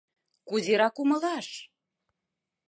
Кузерак 0.47 0.95
умылаш?” 1.01 1.47